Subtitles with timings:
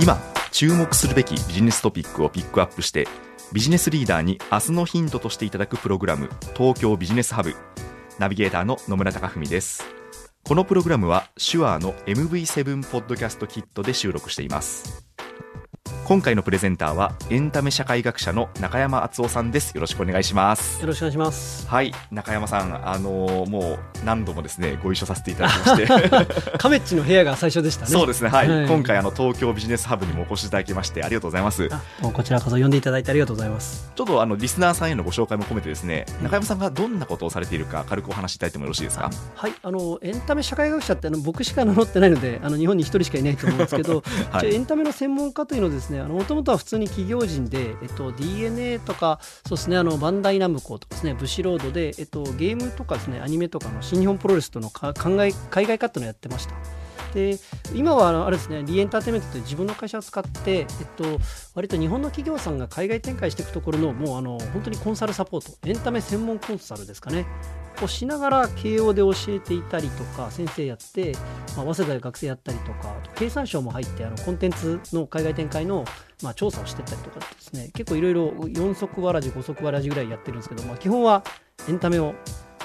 [0.00, 0.16] 今
[0.52, 3.08] 注目するべきビジネストピックをピックアップして
[3.52, 7.54] ビジネスリーダーに明日のヒントとしていただくプログラム東京ビジネスハブ
[8.18, 9.84] ナビゲーターの野村貴文です。
[10.44, 15.07] このプログラムは手話の MV7 ポッドキャストキットで収録しています。
[16.08, 19.74] 今回のプレゼンターはエンタメ社会学者の中山敦夫さんです。
[19.74, 20.80] よろしくお願いします。
[20.80, 21.68] よろしくお願いします。
[21.68, 21.92] はい。
[22.10, 26.56] 中山さんあのーもう何度もですねご一緒させていただきまして。
[26.56, 27.88] カメッチの部屋が最初でしたね。
[27.88, 28.30] そうですね。
[28.30, 28.66] はい、はい。
[28.66, 31.68] 今回あの東京ビジネスハブにもお越しいただきましてありがとうございます。
[32.00, 33.92] こちらこそ呼んでいただいてありがとうございます。
[33.94, 39.10] ちょっとあのリスナーさんへのご紹介も込めてですね中山さんがどんなことをされているか軽くお話しいただいてもよろしいですか？
[39.34, 44.02] はい、あのエンタメ社会学者ってあの僕しか名乗ってないので、あの日本に一人しかいないと思うんですけど、
[44.32, 44.54] はい。
[44.54, 56.77] エンタメの専門家というのはですね、もともとは普通に企業人で、えっと DNA とかそうですね、あのバンダイナムコとかですね、ブシロードでえっとゲームとかですね、アニメとかの新日本プロレスとのか考え海外カットのやってました。
[57.14, 57.38] で
[57.74, 61.04] 今はあのあれですね、リエンターテイメントという自分の会社を使って、えっと、
[61.54, 67.26] 割と日本の企業さんが海外展開していくところの、もうあの本当にコンサルサポート、エンタメ専門コンサルですかね、
[67.82, 71.12] をしながら慶応で教えていたりとか、先生やって、
[71.56, 75.84] まあ、早稲田で学生やったりとか、あと経産省も入って、あのコンテンツの海外展開の、
[76.22, 81.24] まあ、調査をしてったりとかですね、結構いろいろ4足わらじ、5足わらじぐらいやってるんですけど、まあ、基本は
[81.68, 82.14] エンタメを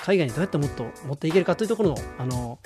[0.04, 2.60] 海外にどうやってもっと持っていけるかというところの、あの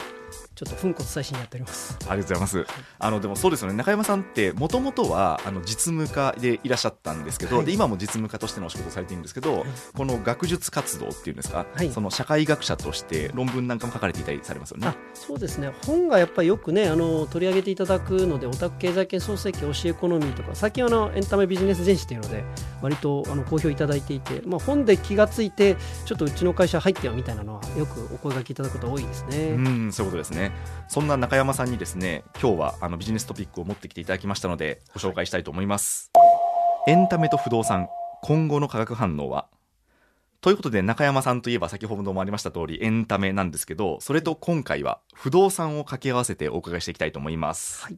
[0.57, 1.95] ちょっと粉骨最新やっております。
[2.09, 2.65] ありがとうございます。
[2.97, 14.95] あのでもそうですよね中山さんってもともとはあの実務家でいらっしゃったんですけど、はいで今も実務家としてのお仕事をされているんですけど、この学術活動っていうんですか、はいその社会学者として論文なんかも書かれていたりされますよねあ。
[15.13, 22.43] そうですね本がやっぱりよくねあの取り上げていただくのでオタク経済圏創世記教えエコノミーとか最近はあのエンタメビジネス全史というので
[22.81, 25.75] 割とあの好評いただいていて、まあ、本で気がついて
[26.05, 29.37] ちょっとうちの会社入ってよみたいなのはよくお声掛けいただくこと多いですね。
[29.49, 30.46] うんそういうことですね。
[30.87, 36.11] そんな中山さんにですね今日はあのビジネストピックを持ってきていただきましたのでご紹介したいと思います。
[36.87, 37.89] エンタメと不動産
[38.23, 39.47] 今後の化学反応は？
[40.39, 47.97] ということで中山さんといえば先ほどもありました通りエンタメなんですけどそれと今回は不動産を掛け合わせてお伺いしていきたいと思います、はい。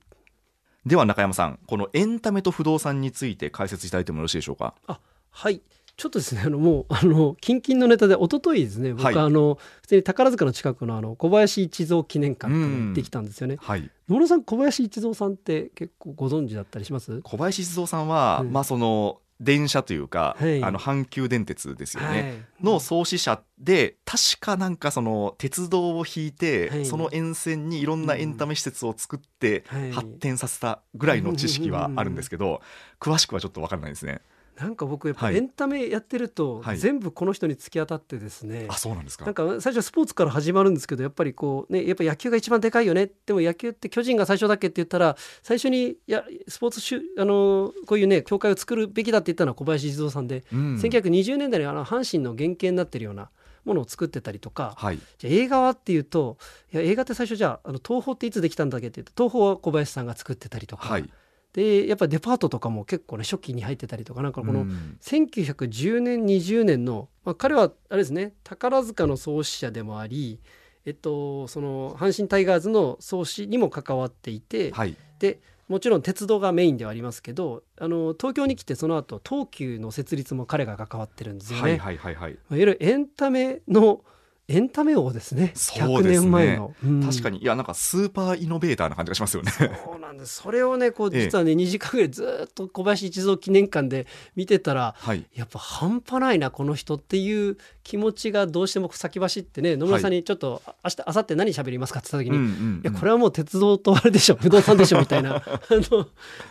[0.85, 4.73] では中山さんこのエンタメと不動産について解説いただいてもよろしいでしょうか？
[4.87, 4.99] あ
[5.29, 5.61] はい
[5.99, 9.15] ちょっとですねあのもうあの近々のネタで一昨日ですね僕はい。
[9.15, 13.57] はあの、普通に宝塚の近くのあの小林一三記念館に行ってきたんですよね。
[13.59, 13.91] はい。
[14.07, 17.19] 野村さん小林一三さんって結構ご存知だったりします？
[17.21, 18.53] 小林静雄さんは、うん。
[18.53, 20.63] まあその電車というか、はい。
[20.63, 22.65] あの阪急電鉄ですよね、はい。
[22.65, 26.85] の創始者で確かなんかその鉄道を引いて、はい。
[26.85, 29.91] その沿線にいろんなエンタメ施設を作ってはい。
[29.91, 32.61] 発展させたぐらいの知識はあるんですけど、
[33.01, 34.21] 詳しくはちょっと分からないですね。
[34.59, 35.37] なんか僕やっぱはい。
[35.37, 36.77] エンタメやってるとはい。
[36.77, 39.25] 全部この人に突き当たってですね、あそうなんですか。
[39.25, 50.75] なんか最初スポーツから始まるんですけどやっぱりこうねやっぱ野球が一番でかいよねでも野球って巨人が最初だっけって言ったら最初にいやスポーツしゅあのこういうね協会を作るべきだって言ったのは小林一三さんで、うん。
[50.75, 53.29] 1920年代にあの阪神の原型になってるような
[53.65, 54.99] ものを作ってたりとか、はい。
[55.17, 56.37] じゃあ映画はっていうと
[56.73, 61.09] いや映画って最初じゃああの東宝っていつできたんだっけって言うと東宝は小林さんが作ってたりとか、はい
[61.53, 64.97] でやっぱりデパートとかも結構ね初期に入ってたりとかなんかこの、うん。
[65.01, 70.39] 1910年20年の、まあ、彼はあれですね宝塚の創始者でもあり、
[70.85, 74.95] えっと、その阪神タイガースの創始にも関わっていて、はい。
[75.19, 81.61] でもちろん鉄道がメインではありますけどあの東京に来てその後東急の設立も彼が関わってるんですよね。
[81.63, 82.31] はいはいはいはい。
[82.31, 84.01] いわゆるエンタメの
[84.49, 85.51] エンタメ王ですね。
[85.53, 86.21] そうですね。
[86.21, 87.03] 100年前の、うん。
[87.03, 87.37] 確かに。
[87.37, 89.51] いやなんかスーパーイノベーターな感じがしますよね。
[89.51, 90.41] そうなんです。
[90.41, 91.25] それをねこうええ。
[91.25, 95.23] 実はね2時間ぐらいずっと小林一三記念館で見てたらはい。
[95.35, 102.81] やっぱ半端ないなこの人っていう気持ちがどうしても先走ってね野村さんにちょっとあ明日明後日何喋りますかって言った時に、いうんうんうん。
[102.83, 105.35] やこれはもう鉄道とあれでしょ不動産でしょみたいな。
[105.45, 106.07] あの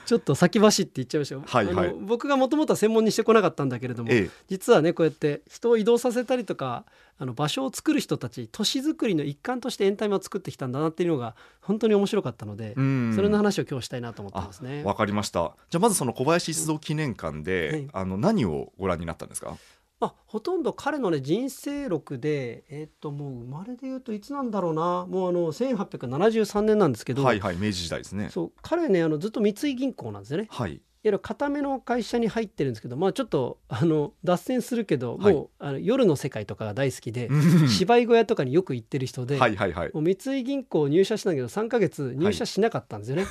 [0.07, 1.95] ちょっと先走って言っちゃいましたよ、はいはい。
[2.01, 4.31] 僕がもともとは専門にしてこなかったんだけれども、ええ。
[4.49, 6.85] 実はねこうやって人を移動させたりとか
[7.19, 13.13] あの場所を作る人たち都市づくりの一環としてエンタメを作ってきたんだなっていうのが本当に面白かったので、うん。
[13.15, 14.83] それの話を今日したいなと思ってますね。
[14.85, 15.57] わかりました。
[15.71, 17.89] じゃあまずその小林静雄記念館で、はい。
[17.93, 19.57] あの何をご覧になったんですか？
[20.01, 25.07] まあ、ほとんど彼のね人生録でえっともう生まれで言うといつなんだろうな。
[25.07, 28.29] もうあの1873年なんですけど、はいはい明治時代ですね。
[28.31, 30.47] そう彼ねあのずっと三井銀行なんですよね。
[30.51, 35.33] はいいわゆる固めの会社に入ってるんですけど、まあ、ちょっとあの脱線するけど、はい。
[35.33, 37.69] もうあの夜の世界とかが大好きで、うん。
[37.69, 39.91] 芝居小屋とかによく行ってる人で、はいはいはい。
[39.95, 43.27] もう三井銀行入社したんだけど3ヶ月入社しなかったんですよね。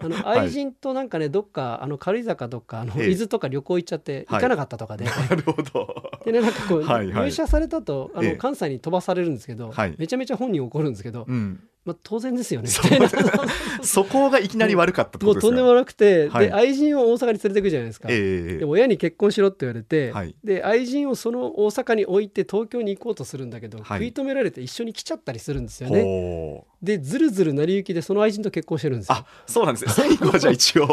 [0.00, 0.38] あのはい。
[0.42, 3.10] 愛人となんかねどっかあの軽井坂どっかあのええ。
[3.10, 4.38] 伊豆とか旅行行っちゃってはい。
[4.38, 5.04] 行かなかったとかで。
[5.06, 6.12] なるほど。
[6.24, 7.24] でねなんかこう、はいはい。
[7.24, 8.36] 入社されたとあの、ええ。
[8.36, 9.94] 関西に飛ばされるんですけど、はい。
[9.98, 12.68] めちゃめちゃ本人怒るんですけど、うんまあ、当然ですよね。
[13.82, 15.32] そ こがいきなり悪かったとですね。
[15.32, 16.46] もうとんでもなくて、はい。
[16.46, 18.08] で愛人を大阪に連れてくじゃないですか。
[18.10, 20.34] ええで親に結婚しろって言われて、はい。
[20.44, 24.06] で愛人をその大阪に置いて東京に行こうとするんだけど、はい。
[24.06, 26.66] 食い止められて一緒に来ちゃったりするんですよね。
[26.82, 29.16] でずるずる成り行きでその愛人と結婚してるんですよ。
[29.16, 29.24] あ。
[29.46, 29.92] そうなんですね。
[29.96, 30.86] 最後はじゃあ一応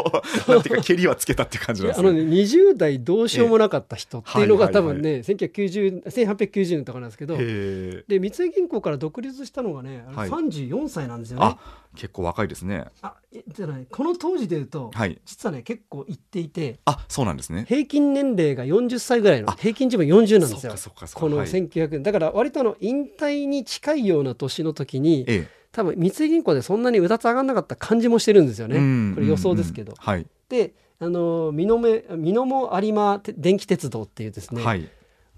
[0.48, 2.08] なんていうか蹴りはつけたって感じなんですね。
[2.08, 4.72] あのね、20代どうしようもなかった人っていうのがええ。
[4.72, 10.30] 多分ね、1990 1890年とかなんですけどで三井銀行から独立したのがね、あれはい。
[10.30, 11.46] 34歳なんですよね。
[11.46, 11.58] あ
[11.94, 12.86] 結構若いですね。
[13.00, 15.18] あえじゃないこの当時でいうと、はい。
[15.24, 17.64] 実はね結構行っていてあそうなんですね。
[17.68, 19.56] 平均年齢が40歳ぐらいのあ。
[19.58, 20.66] 平均寿命40なんですよ。
[20.66, 21.20] そっかそっかそっか。
[21.20, 21.46] このはい。
[21.46, 29.14] 1900年だから割とあの引退に近いような年の時にえ多分三井銀行でそんなにうだつ上がんなかった感じもしてるんですよえね。
[29.14, 29.92] これ予想ですけど。
[29.92, 30.26] うんはい。
[30.48, 34.88] であの美濃目美濃も有馬て電気鉄道っていうですね、はい。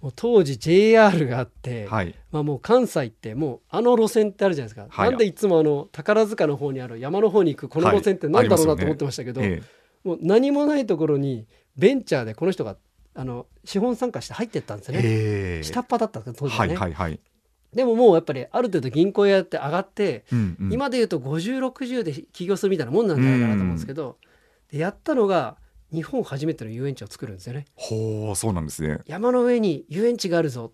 [0.01, 2.15] もう当時 JR があって、はい。
[2.31, 5.11] まあ、もう関西ってもうあの路線ってあるじゃないですか、はい。
[5.11, 9.61] なんでいつもあの宝塚の方にある山の方に行くこの路線ってなんだろうなと思ってましたけど、え
[10.05, 12.77] もう何もないところにベンチャーでこの人が
[13.17, 15.09] あの資本参加して入ってったんですえよね。
[15.09, 15.63] へえ。
[15.65, 17.19] 下っ端だったんです当時ははね、いはいはい
[17.75, 20.73] でももうやっぱりある程度銀行やって上がって、うんうん。
[20.73, 24.17] 今でいうと5060で起業するみたいなもんなんじゃないかなと思うんですけど、
[24.71, 25.57] でやったのが
[25.93, 27.67] 日本初めての遊園地を作るんですよね。
[27.75, 29.01] ほうそうなんですね。
[29.07, 30.73] 山の上に遊園地があるぞ。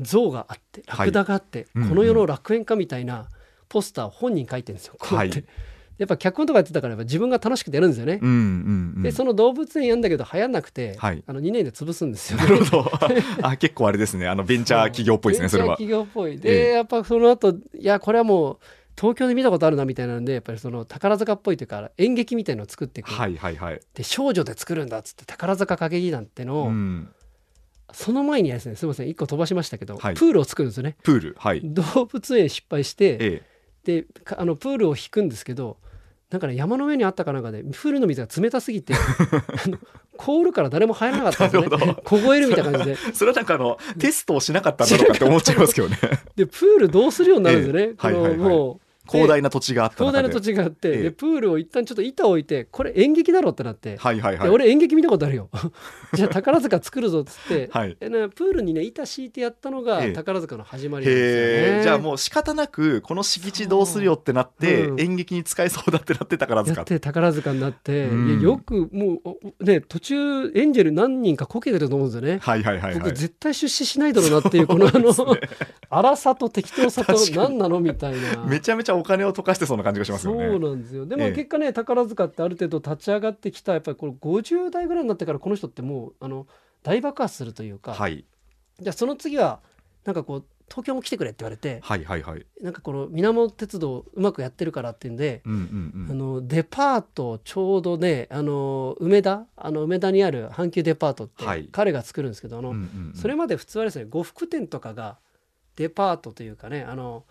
[0.00, 1.88] 像があってラクダがあって、うんうん。
[1.88, 3.28] この世の楽園かみたいな
[3.68, 4.94] ポスターを本人書いてるんですよ。
[4.98, 5.38] こうやって。
[5.38, 5.46] はい
[5.98, 8.20] やっぱ脚本とかやってたからやっぱ自分が楽しくてやるんですよね。
[8.22, 8.34] うんうん
[8.96, 9.02] うん。
[9.02, 11.22] でその動物園やんだけど流行んなくて、はい。
[11.26, 12.92] あの2年で潰すんですよ、なるほど。
[13.42, 14.28] あ結構あれですね。
[14.28, 15.76] あのベンチャー企業っぽいですねそれは。
[15.76, 16.38] ベンチャー企業っぽい。
[16.38, 16.70] で、え。
[16.70, 18.58] えやっぱその後いやこれはもう
[18.96, 23.80] 東京で見たことあるなみたいなんでやっぱりその宝塚っぽいというか演劇みたいのを作っていく、はいはいはい。
[23.94, 27.08] で少女で作るんだっつって宝塚歌劇団ってのを、うん。
[27.92, 30.14] その前にはですねすみません1個飛ばしましたけど、はい。
[30.14, 30.96] プールを作るんですよね。
[31.02, 31.60] プールはい。
[31.64, 33.42] 動物園失敗して、え
[33.88, 35.78] でかあのプールを引くんですけど
[36.30, 38.92] なんかね山の上にあったかなんかでプールの水が冷たすぎて
[40.18, 41.96] 凍るから誰も入らなかったんですね。
[42.04, 42.92] 凍えるみたいな感じで。
[42.92, 45.96] え それはなんかあのテストをしなかったんだろうかって思っちゃいますけどね。
[46.36, 47.94] でプールどうするようになるんですよね、 ええ。
[47.94, 48.48] この、はいはいはい。
[48.50, 50.18] もう広大な土地があった中で。
[50.18, 51.02] 広大な土地があって、ええ。
[51.04, 54.44] でプールを一旦ちょっと板を置いてこれ演劇だろってなって、はいはいはい。
[54.44, 55.48] で俺演劇見たことあるよ。
[56.14, 57.96] じゃあ宝塚作るぞっつって、はい。
[57.98, 60.12] でねプールにね板敷いてやったのがええ。
[60.12, 61.76] 宝塚の始まりなんですよね。
[61.76, 64.92] へえじゃあもう仕方なくこの敷地どうするよってなって、そう。
[64.92, 68.40] うん演劇に使えそうだってなって宝や塚って宝塚になって、うん。
[68.40, 69.20] よくもう
[69.60, 72.38] おね途中エンジェル何人かこけてると思うんですよね。
[72.42, 72.98] はいはいはいはい。
[72.98, 75.12] 僕絶対出資しないだろうなっていうこのあの
[75.90, 78.44] 荒さと適当さと何なのみたいな。
[78.44, 80.48] めちゃめちゃお金を溶かしてそうな感じがしますよね。
[80.48, 81.06] そうなんですよ。
[81.06, 81.32] でもええ。
[81.32, 86.46] 結果ね、宝塚ってある程度立ち上がってきたやっぱりこれ50代ぐらいになってからこの人ってもうあの
[86.82, 88.24] 大爆発するというか、はい。
[88.80, 89.60] じゃあその次は
[90.04, 92.46] なんかこう東京も来てくれって言われてはいはいはい。
[92.62, 96.10] なんかこの水面鉄道うまくやってるからっていうんで、うんうんうん。
[96.10, 101.68] あのデパートちょうどねあの梅田あの梅田にある阪急デパートってはい。
[101.72, 103.14] 彼が作るんですけど、あのうんうんうん。
[103.14, 105.18] それまで普通はですね呉服店とかが
[105.76, 107.24] デパートというかねあの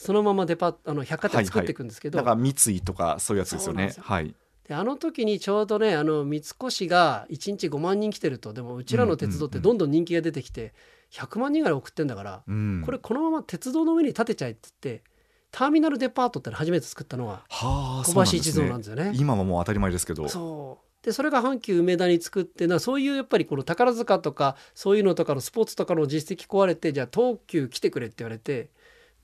[0.00, 3.92] そのままデパあの百貨店作っていくんですけど、なんか三井とかそういうやつですよね。
[4.00, 4.34] はい。
[4.66, 10.72] であの時にちょうどねあの三越が1日5万人来てるとでもうちらの鉄道ってどんどん人気が出てきて
[11.12, 12.82] 100万人ぐらい送ってんだから、うん。
[12.82, 15.04] これこのまま鉄道の上に建てちゃえって言って
[15.50, 19.12] ターミナルデパートっての初めて作ったのははあ小橋一蔵なんですよね。
[19.16, 20.26] 今はもう当たり前ですけど。
[20.30, 21.04] そう。
[21.04, 28.70] でそれが阪急梅田に作ってなそういうやっぱりこの宝塚とかそういうのとかのスポーツとかの実績壊れてじゃあ東急来てくれって言われて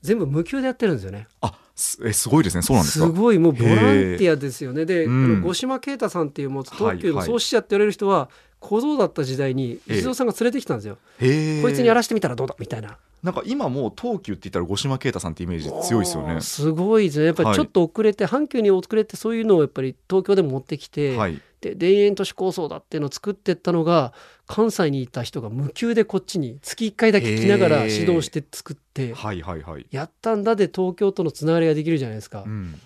[0.07, 1.27] 全部無給でやってるんですよね。
[1.41, 3.07] あすえすごいですねそうなんですか？
[3.09, 4.85] ごいもうボランティアですよね。
[4.85, 10.97] で、うん五島慶太さんっていうもう東急の創始者って言われる人は小僧だった時代にええ一蔵さんが連れてきたんですよ。
[11.19, 12.55] こいつにやらしてみたらどうだ？
[12.57, 12.97] みたいな。
[13.23, 16.39] なんか今もう東急って言ったら五島慶太さんってイメージ強いですよね。
[16.41, 17.25] すごいですね。
[17.25, 17.55] やっぱりはい。
[17.55, 21.41] ちょっと遅れて、阪急に遅れてそういうのをやっぱり東京でも持ってきて、はい。
[21.61, 24.13] で田園都市構想だっていうのを作ってったのが
[24.45, 29.85] 関西にいた人が無給でこっちに月1回だけ聞きながら指導して作ってはいはいはい。
[29.89, 32.43] やったんだで東京とのつながりができるじゃないですか。
[32.45, 32.79] うん。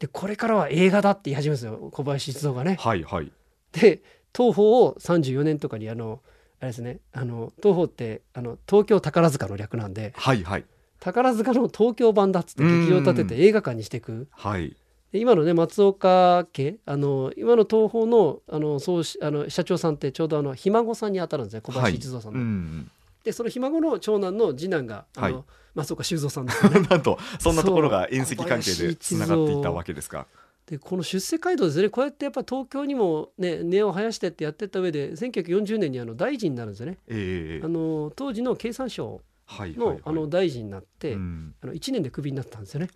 [0.00, 2.76] でこれからは映画だって言い始めるんですよ小林一三がね。
[2.80, 3.30] はいはい。
[3.72, 4.02] で
[4.36, 6.20] 東宝を34年とかにあの
[6.60, 7.00] あれですね。
[7.12, 10.64] あの東宝ってあの東京宝塚の略なんではいはい。
[11.00, 14.28] 宝塚の東京版だっつって劇場を建てて映画館にしていく。
[14.30, 14.74] はい。
[15.12, 21.60] で今のね松岡家あの今の東宝のあの総しあの社長さんってちょうどあのひ孫さんに当たるんですね。
[21.60, 22.40] 小林一三さんの。
[22.40, 22.90] うん
[23.24, 25.44] でそのひ孫の長男の次男があの、はい。
[25.74, 26.80] 松岡修造さんですよね。
[26.88, 30.26] なんとそんなところが縁石関係でつながっていたわけですか
[30.66, 36.98] でこの出世街道ですねこうやってやっぱ東京にもね根を生やしてってやってった上で1940年にあの大臣になるんですよね。
[37.06, 37.64] ええ。
[37.64, 41.54] あの当時の経産省の,、あの大臣になって、うん。
[41.62, 42.88] あの1年でクビになったんですよね。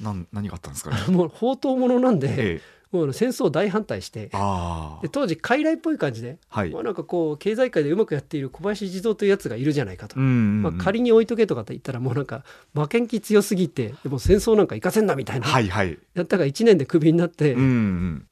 [0.00, 0.96] なん何があったんですかね。
[1.12, 6.70] もう宝刀者なんで、ええもう戦争大反対してあで当時傀儡っぽい感じで、あはい。
[6.70, 10.18] まあ、なんかこう経済界でうまくやっている小林地蔵というやつがいるじゃないかと。
[10.18, 10.62] うんうんうん。
[10.62, 15.98] まあ、仮に置いとけとかって言ったらもうなんか負けん気強すぎてでも戦争なんか行かせんなみたいな、はいはい。
[16.14, 18.26] やったが1年でクビになって、うんうん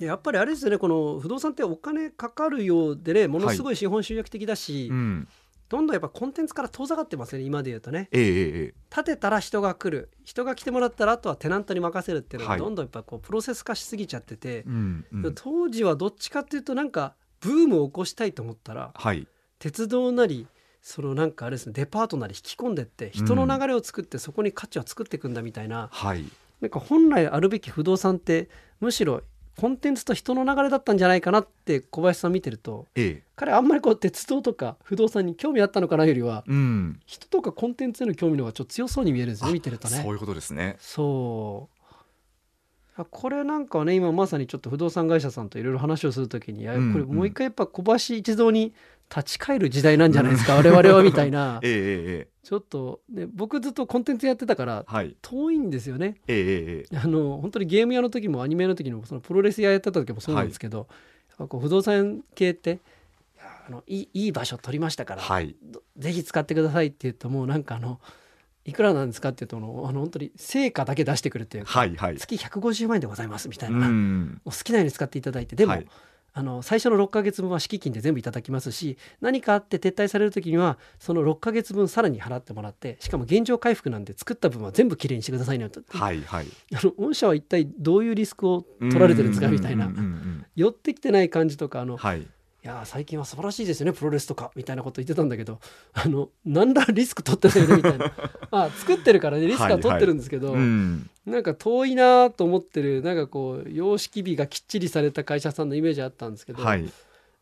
[0.00, 5.28] でやっぱりあれですよねこの不動産ってお金かかるようでねものすごい資本集約的だし、うん
[5.70, 8.08] どんどんやっぱコンテンツから遠ざかってますよね今で言うとね。
[8.10, 10.10] ええええ建てたら人が来る。
[10.24, 12.60] 人が来てもらったらあとはテナントに任せるっていうのがはい。
[12.60, 15.34] どんどんやっぱこうプロセス化しすぎちゃってて、うんうん。
[15.34, 19.28] 当時はどっちかっていうとなんかブームを起こしたいと思ったらはい。
[19.60, 20.48] 鉄道なり
[20.82, 26.24] そのなんかあれですねデパートなり引き込んでって人の流れを作ってそこに価値を作っていくんだみたいな、はい。
[26.60, 28.50] なんか本来あるべき不動産って
[28.80, 29.22] むしろ
[29.56, 33.22] コンテンツと人の流れだったんじゃないかなって小林さん見てるとええ。
[33.36, 37.00] 彼あんまりこう鉄道とか不動産に興味あったのかなよりはうん。
[37.06, 40.00] 人とかコンテンツへの興味の方がちょっと強そうに見えるんですね見てるとね。
[40.02, 40.76] そういうことですね。
[40.78, 41.76] そう。
[41.76, 41.79] あ
[43.10, 48.74] これなんかはね今まさにちょっと不動産会社さんといろいろ話をするときに、これもう一回やっぱ小林一三に
[49.14, 51.60] 立ち返る時代なんじゃないですか 我々はみたいな。
[51.64, 55.14] ええちょっと、ね、僕ずっとコンテンツやってたからはい。
[55.20, 56.16] 遠いんですよね。
[56.26, 62.78] えあの本当にゲーム屋の時もアニメの時もそのプロレス屋やってた時もそうなんですけど、やっぱこう不動産系って
[63.38, 65.54] あのいいいい場所取りましたから、はい。
[65.62, 68.00] どぜひ使ってくださいって言うともうなんかあの
[68.64, 72.16] いくらなんですかって言うとあの本当に成果だけ出してくるっていうか、はいはい。
[72.16, 75.86] 月150万円でございますみたいうな、もんう好きなように使っていただいてでも、はい。
[76.32, 86.46] あの最初の6ヶ月分は敷金で全部いただきますし何かあって撤退される時にはその6ヶ月分さらに払ってもらってしかも現状回復なんで作った分は全部きれいにしてくださいねと、はいはい。
[86.72, 89.90] あの御社は一体どういうリスクを取られてるんですかみたいな。
[90.54, 92.26] 寄ってきてない感じとかあのはい
[92.62, 95.60] いやー最近は素晴らしいですよねプロレスとかみたいなこと言ってたんだけど
[95.94, 98.12] あの何らリスク取ってないよねみたいな。
[98.50, 101.08] あ作ってるからねリスクは取ってるんですけど、うん。
[101.24, 106.84] なんか遠いなと思ってるなんかこう様式美がきっちりされた会社さんのイメージあったんですけど、はい。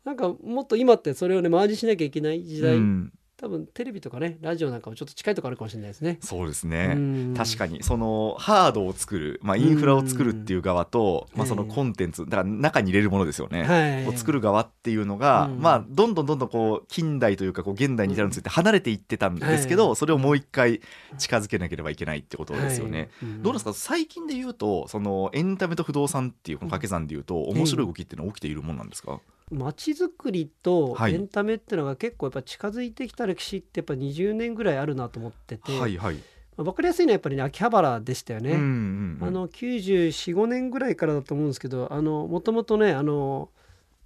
[0.04, 6.18] なんかもっと今ってそれをねマージしなきゃいけない時代、うん多分テレビとかねラジオなんかもちょっと近いところあるかもしれないですね。
[6.20, 6.94] そうですね。
[6.96, 7.34] うん。
[7.36, 15.60] 確かにそのハードを作る、まあ、インフラを作るっていう側と、うんまあ、そのコンテンツだから中に入れるものですよね、はい、を作る側っていうのが、うん。
[15.60, 20.80] まあ、どんどんどんどんこう近代というかこう現代に至るについて離れていってたんですけど、はそれをもう一回
[21.18, 23.10] 近づけなければいけないってことですよね。
[23.20, 23.30] はい。
[23.30, 23.42] うん。
[23.44, 23.72] どうですか？
[23.72, 36.14] 最近で言うとそのエンタメと不動産っていうこの掛け算で言うと面白い動きっていうのは起きているもんなんですか、街づくりとはいエンタメっていうのが結構やっぱ近づいてきた歴史ってやっぱ20年ぐらいあるなと思ってて、はいはい。
[36.14, 36.20] ま
[36.58, 38.52] あ、分かりやすいのはやっぱりね秋葉原でしたよね。
[38.52, 43.50] うんうんうんあの945年ぐらいからだと思うんですけどあのもともとねあの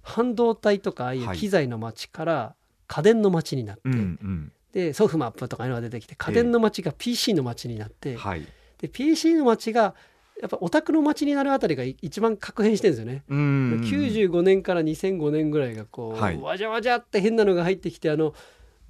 [0.01, 2.55] 半導体とかああいうはい機材の街から
[2.87, 8.47] 家電の街になって、うんうんでソフマップとかいうのが出てきて家電の街が PC の街になって、はい。
[8.79, 9.93] で PC の街が
[10.41, 13.23] やっぱオタクの街になるあたりがい一番確変してるんですよね。
[13.29, 18.33] うんうんうん95年から2005年ぐらいがこう、はいわじゃわじゃって変なのが入ってきてあの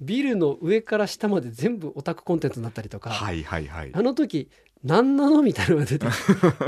[0.00, 3.90] ビルの上から下まで全部オタクコンテンツになったりとか、はいはいはい。
[3.92, 4.50] あの時
[4.82, 6.06] 何なのみたいなのが出て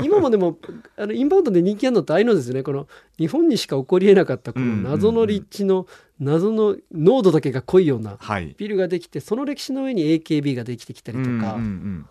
[0.01, 0.57] 今もでも
[0.95, 2.87] あのインバウンドで人気あるのってああいうのですよねこの
[3.19, 5.85] 日本にしか起こりえなかったこの謎の立地の
[6.19, 8.55] 謎の濃度だけが濃いようなはい。
[8.57, 12.05] ビルができてその歴史の上に AKB ができてきたりとか、うんうんうん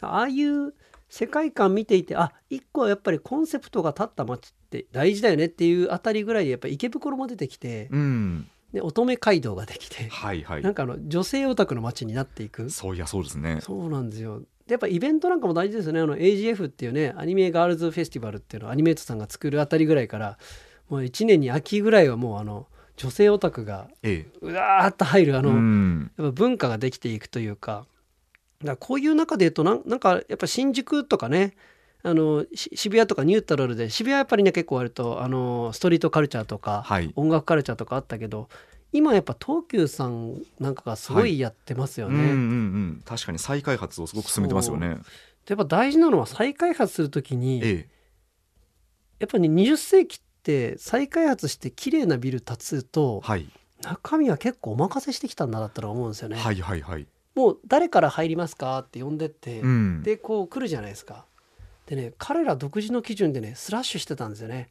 [0.00, 0.74] ああいう
[1.16, 8.48] 世界観見ていてあ一個はやっぱりコンセプトが立った街って大事だよねっていうあたりぐらいでやっぱ池袋も出てきて、うん。
[8.74, 10.74] で乙女街道ができて、はいはいなん。
[10.74, 13.60] かあの女性オタクの街になっていくそういやそうですね。
[13.62, 20.36] そうなんですよでやっぱイベントなんかも大事ですよねあの AGF っていうねアニメガールズフェスティバルっていうのをアニメートさんが作るあたりぐらいから
[20.90, 24.38] もう1年に秋ぐらいはもうあの女性オタクがええ。
[24.42, 27.86] うわーっと入るあの、うんやっぱ文化ができていくというか
[28.64, 31.54] だこういう中で言うとなんなんかやっぱ新宿とかね
[32.02, 38.48] あのし渋谷とかニュートラルで渋谷はやっぱりね結構割とあのストリートカルチャーとか、はい音楽カルチャーとかあったけど
[38.92, 42.14] 今やっぱ東急さんなんかがすごいやってますよね。
[42.14, 43.02] うんうんうん。
[43.04, 44.96] 確かに再開発をすごく進めてますよね。
[45.44, 47.88] でやっぱ大事なのは再開発するときに、ええ。
[49.18, 53.48] やっぱり、ね、20世紀って再開発して綺麗なビル建つとはい。
[53.82, 57.06] 中身は結構お任せしてきたんだだったら思うんですよね、はいはいはい。
[57.36, 60.02] もう誰から入りますかって呼んでって、うん。
[60.02, 61.26] でこう来るじゃないですか。
[61.86, 64.70] でね彼ら独自の基準でねスラッシュしてたんですよね。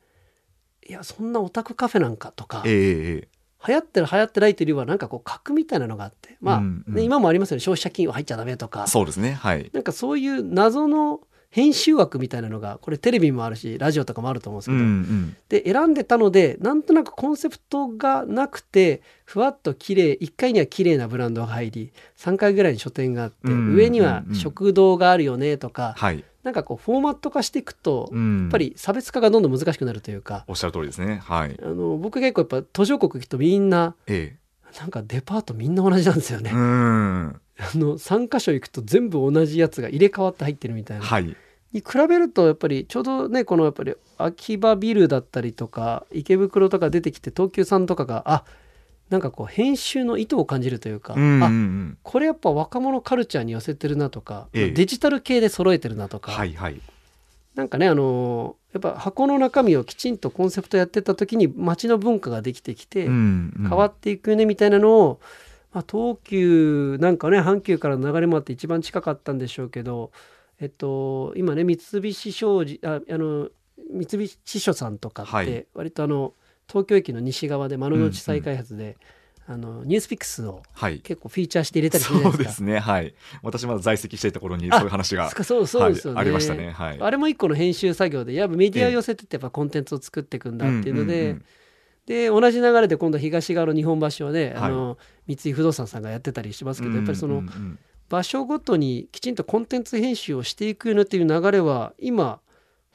[0.88, 3.27] いやそんなオタクカフェなんかとかええええ
[3.67, 6.84] 流行ってる流行ってないっていうよりはなんかこう格みたいなのがあってまあ、うん。
[6.88, 6.95] うん。
[6.95, 7.62] ね今もありますよね。
[7.62, 8.88] 消費者金融入っちゃダメとか。
[8.88, 9.34] そうですね。
[9.34, 9.69] はい。
[9.74, 11.22] なんかそういう謎の
[11.55, 15.38] 編集枠みたいなのがこれテレビもあるしラジオとかもあると思うんですうけど、んうん。
[15.47, 26.25] で選んでたのでなんとなくコンセプトがなくてふわっと綺麗1階には綺麗なブランドが入り3階ぐらいに書店があって、うん上には食堂があるよねとか、はい。
[26.43, 31.21] なんかこうフォーマット化していくと、うんやっぱり差別化がどんどん難しくなるというかおっしゃる通りですね。
[31.24, 31.57] はい。
[31.63, 34.35] あの僕結構やっぱ途上国行くとみんなえ
[34.77, 36.50] なんかデパートみんな同じなんですよね。
[36.53, 36.53] え。
[36.53, 37.41] うん。
[37.57, 41.05] あの3箇所行くと全部同じやつが入れ替わって入ってるみたいな。
[41.05, 41.35] はい。
[41.75, 48.46] に比べるとやっぱりちょうどねこのやっぱり秋葉ビルだったりとか池袋とか出てきて東急さんとかがあ
[49.10, 51.98] なんかこう編集の意図を感じるというか、うんうんうあん。
[52.01, 56.82] これやっぱ若者カルチャーに寄せてるなとか、ええデジタル系で揃えてるなとか、はいはい。
[57.53, 65.20] なんかねあのやっぱ箱の中身をきちんとコンセプトやってた時に街の文化ができてきて、うんうん変わっていくよねみたいなのを、
[65.72, 70.12] まあ、東急なんかね阪急からの流れもあって一番近かったんでしょうけど、
[70.59, 73.50] えっと、今ね三菱商事ああの
[73.91, 76.33] 三菱書さんとかっはいて割とあの
[76.67, 78.97] 東京駅の西側で丸の内再開発で、
[79.47, 81.00] あのニュースピックスをはい。
[81.00, 82.50] 結構フィーチャーして入れたりするじゃなそいうですか。
[82.50, 82.79] ですね。
[82.79, 83.13] はい。
[83.43, 85.29] 私まだ在籍していた頃にそういう話が。
[85.29, 86.71] そうそうですよね、はい、ありましたね。
[86.71, 87.00] はい。
[87.00, 91.45] あれも一個の編集作業でやっぱメディアを寄せてってやっぱコンテンツを作っていくんだっていうので、んんん
[92.07, 94.97] で同じ流れで今度は東側の日本橋をね、はいあの
[95.27, 102.39] 三井不動産さんがやってたりしますけど、やっぱりそのうんうんうん場所ごとにきちんとコンテンツ編集をしていくよねっていう流れは今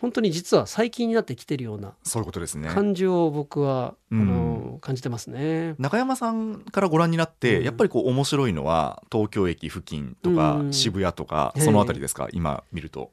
[0.01, 2.69] 本当に実は最近になってきてるようなそういうことですね。
[2.69, 5.75] 感じを僕は、うんあの感じてますね。
[5.79, 13.13] 中山さんからご覧になって、うんやっぱりこう面白いのは東京駅付近とかうん渋谷とか、ええそのあたりですか、今見ると。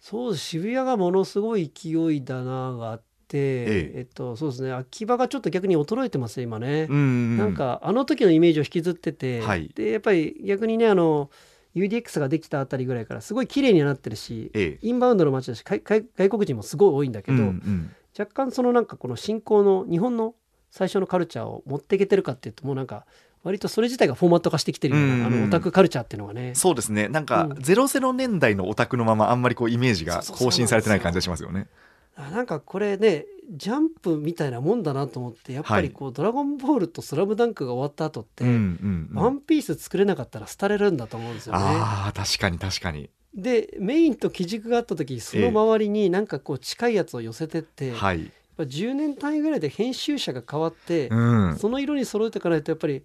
[0.00, 4.06] そう渋谷がものすごい勢いだながあって、ええ。
[4.08, 4.72] っとそうですね。
[4.72, 6.86] 秋葉がちょっと逆に衰えてますね今ね。
[6.86, 9.70] んなんかあの時のイメージを引きずってて、はい。
[9.74, 11.30] でやっぱり逆にねあの
[11.74, 14.86] UDX ができたあたりぐらいからすごい綺麗にはなってるし、ええ。
[14.86, 15.82] インバウンドの街だし外
[16.30, 17.90] 国人もすごい多いんだけど、うんうん。
[18.18, 20.34] 若干そのなんかこの新興の日本の
[20.70, 23.06] 最初のカルチャーを持っていけてるかっていうともうなんか
[23.44, 26.54] 割とそれ自体がフォーマット化してきてるような、うんうんあのオタクカルチャーっていうのがね。
[26.54, 27.08] そうですね。
[27.08, 27.52] なんか、うん。
[27.52, 31.66] 00年代のオタクのままあんまりこうイメージがそうそうそう更新されてない感じがしますよね。
[31.68, 41.58] あなんかこれねジャンプみたいなもんだなと思ってやっぱりこう「ドラゴンボール」と「スラムダンクが終わった後って、うんうんうんワンピース作れなかったら廃れるんだと思うんですよね。
[41.62, 43.10] ああ確かに確かに。
[43.34, 48.30] でメインと基軸があった時その周りになんかこう近いやつを寄せてって、やっはい。
[48.56, 51.16] ぱ10年単位ぐらいで編集者が変わって、う
[51.50, 51.56] ん。
[51.58, 53.00] その色に揃えていかないとやっぱりや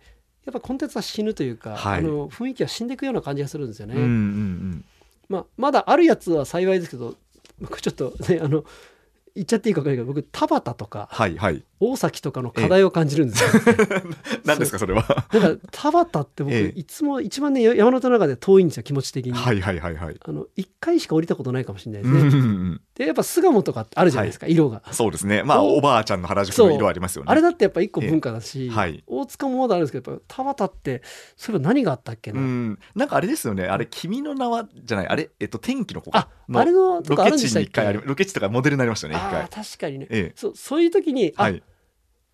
[0.52, 3.96] っぱコンテンツは死ぬというか、はいあの雰囲気は死んでいくような感じがするんですよね。
[3.96, 4.86] うんうんうん。
[5.28, 7.16] まあ、まだあるやつは幸いですけど
[7.60, 8.64] 僕ちょっとねあの
[9.36, 11.64] 言っちゃっていいか分かんないけど僕田畑とかはいはい。
[11.82, 13.50] 大崎とかの課題を感じるんですよ。
[14.44, 15.26] 何ですかそれは？
[15.34, 19.34] なんか田畑って僕、ええいつも一番ね山手の中で遠いんですよ気持ち的に。
[19.34, 20.18] はいはいはいはい。
[20.22, 22.42] あの1回しか降りたことないかもしれないでうんすね。
[22.42, 24.84] うんうんでやっぱ巣鴨とかってあるじゃないですか、色が。
[24.92, 25.42] そうですね。
[25.44, 27.28] まあおおばあちゃんの原宿の色ありますよね。
[27.32, 31.02] あれだってやっぱ一個文化だし、ええはい大塚もまだあるんですけどやっぱ田畑って
[31.38, 32.80] そういえば何があったっけな、うん。
[32.96, 33.68] なんかあれですよね。
[33.68, 35.08] あれ君の名はじゃない。
[35.08, 37.64] あれえっと天気の子かああれのとかあロケ地るんでしたっけ？
[37.64, 39.64] に一回ありロケ地とかモデルになりましたね一あ回ー。
[39.66, 41.64] 確かにね、ええそうそういう時に、あはい。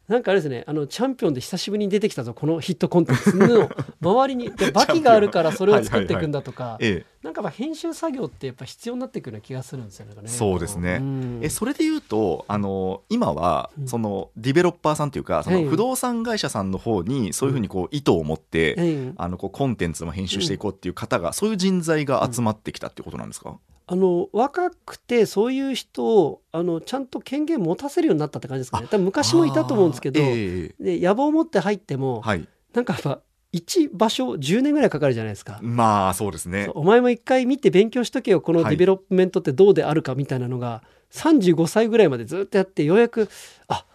[0.07, 3.69] なんかあれですねあのチャンピオンで久しぶりに出てきたぞこのヒットコンテンツの
[4.01, 7.15] 周りにでバキがあるからそれを作っていくんだとか、ええ。
[7.23, 10.13] なんかやっぱ編集作業ってやっぱ必要になってくるような気がするんですよね。
[10.27, 10.99] そうですね。
[10.99, 11.39] ん。
[11.41, 13.87] えそれで言うとあの今はうん。
[13.87, 15.65] そのディベロッパーさんというかそのええ。
[15.65, 19.13] 不動産会社さんの方にそういうふうにこう意図を持って、ええ。
[19.17, 23.57] あのこうコンテンツも編集していこうっていう方が、そういう人材が集まってきたっていうことなんですか、
[23.87, 28.87] あの若くてそういう人をあのちゃんと権限持たせるようになったって感じですかね。
[28.89, 32.47] 多分昔もいたと思うんですけど、ええで野望を持って入っても、はい。
[32.73, 33.21] なんかやっぱ
[33.51, 35.59] 一場所10年ぐらいかかるじゃないですか。
[35.61, 36.69] まあそうですね。
[36.73, 38.69] お前も一回見て勉強しとけよこのはい。
[38.71, 43.29] ディベロップメントってどうであるかみたいなのが、35歳ぐらいまでずっとやってようやく
[43.67, 43.85] あ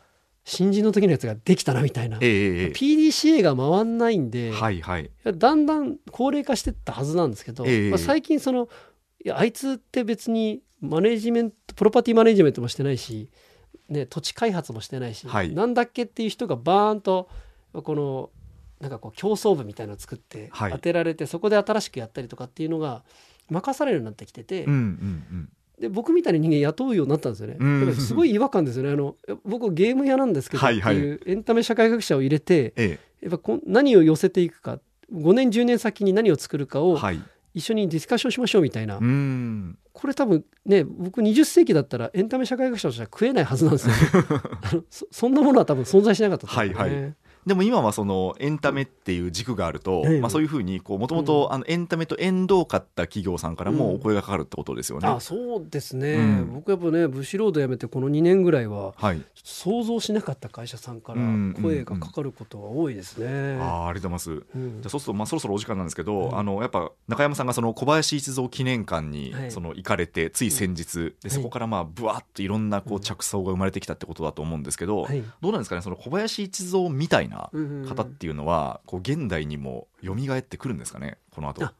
[0.45, 5.11] 新人の時のやつができたなみたいな、ええええ PDCA が回んないんで、はいはい。
[5.25, 7.91] だんだん高齢化してったはずなんですけど、ええ。
[7.91, 8.69] まあ、最近その
[9.25, 13.31] いやあいつって別にマネジメントプロパティマネジメントもしてないし、
[13.89, 15.55] ね、土地開発もしてないし、はい。
[15.55, 17.29] なんだっけっていう人がバーンと
[17.73, 18.31] この
[18.81, 20.73] なんかこう競争部みたいなのを作ってはい。
[20.73, 23.03] 当てられて、そこで新しくやったりとかっていうのが
[23.51, 27.81] 任されるようになってきてて、うんうんで僕みたいな人間雇うようになったんですよね、うん。
[27.81, 28.93] だからすごい違和感ですよね。
[28.93, 30.97] あの僕ゲーム屋なんですけどってはいはい。
[30.97, 34.79] いうエンタメ社会学者を入れてえやっぱこん何を寄せていくか
[35.11, 37.23] 5年10年先に何を作るかをえはい
[37.55, 39.79] 一緒にディスカッションしましょうみたいな、うん。
[39.93, 44.01] これ多分ね僕20世紀だったらエンタメ社会学者としては食えないはずなんですよ、ね、
[44.91, 47.03] そそんなものは多分存在しなかったと思うんですよね。
[47.03, 47.15] はい
[47.47, 55.09] でも今はそのエンタメっていう軸があると、ええまあ、そういうふうにもともとエンタメと縁遠かった企業さんからもお声がかかるってことですよね。
[55.09, 56.53] あそうですね、うん。
[56.55, 63.27] 僕やっぱねブシロード辞めてこの2年ぐらいははい、想像しなかった会社さんからうん声がかかることが多いですね。
[63.61, 64.43] あーありがとうございます。
[64.55, 64.81] うん。
[64.81, 66.39] じゃあそうすると、まあ、そろそろお時間なんですけど、うん。
[66.39, 69.51] あのやっぱ中山さんがその小林一三記念館にはい。
[69.51, 73.01] その行かれて、つい先日でそこからまあぶわっといろんなこううん。
[73.01, 75.23] 着想が生まれてきたってことだと思うんですけど、はい。
[75.41, 77.51] どうなんですかねその小林一三みたいな
[77.89, 81.65] 方っていうのはこう現代にも蘇ってくるんですかねこの後。
[81.65, 81.75] あ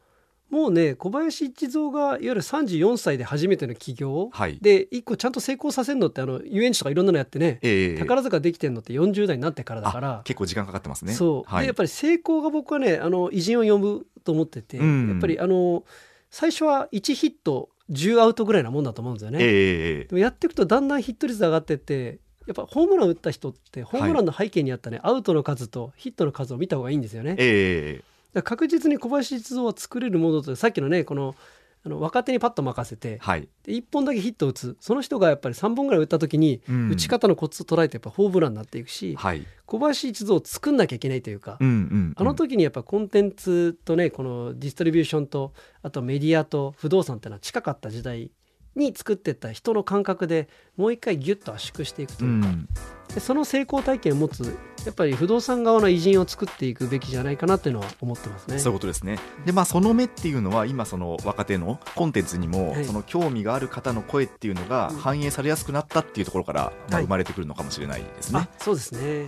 [0.51, 4.59] もうね小林一三がいわゆる34歳で初めての起業、はい。
[4.61, 10.19] で一個ちゃんと成功させるのってあの遊園地とかいろんなのやってね、ええ宝塚できてんのって40代になってからだから。
[10.19, 11.13] あ結構時間かかってますね。
[11.13, 11.61] そう、はい。
[11.61, 15.09] でやっぱり成功が僕はねあの偉人を呼ぶと思ってて、うん。
[15.11, 15.85] やっぱりあの
[16.29, 19.39] 最初は1ヒット10アウトぐらいなもんだと思うんですよね。
[19.41, 20.03] ええええ。
[20.03, 22.19] でもやっていくとだんだんヒット率上がってって
[22.57, 27.35] やっぱホームラン打った人ってホームランの背景にあったね、アウトの数とヒットの数を見た方がいいんですよね。
[27.37, 31.35] ええら確実に小林一三は作れるものとさっきのねこの
[31.83, 34.77] あの若手にパッと任せてはい、で1本だけヒット打つ。
[34.79, 36.89] その人がやっぱり3本ぐらい打った時に、うん。
[36.91, 42.13] 打ち方のコツを捉えてやっぱホームランになっていくし、はい、小林一三を作んなきゃいけないというか、うんうんうん。
[42.15, 48.29] あの時にやっぱコンテンツとねこのディストリビューションとあとメディアと不動産っていうのは近かった時代
[48.75, 52.67] に作ってった人の感覚でもう一回ギュッと圧縮していくとういうか、ん
[53.13, 58.57] でその成功体験を持つやっぱり不動産側の偉人を作っていくべきじゃないかなっていうのは思ってますね。
[58.57, 59.19] そういうことですね。
[59.45, 68.37] でまあその目っていうのは今その若手のコンテンツにもはいその興味がある方の声っていうのがうん反映されやすくなったっていうところからまあはい生まれてくるのかもしれないですね。
[68.39, 69.25] わ、あそうですね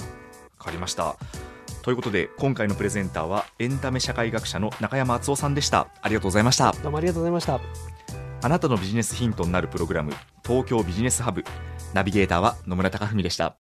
[0.58, 1.17] かりました。
[1.82, 5.89] ということで今回のプレゼンターはエンタメ社会学者の中山敦夫さんでした。
[6.01, 6.71] ありがとうございました。
[6.82, 7.60] どうもありがとうございました。
[8.43, 10.12] あなたのビジネスヒントになるプログラム
[10.45, 11.43] 東京ビジネスハブ
[11.93, 13.51] ナビゲーターは野村貴文でした。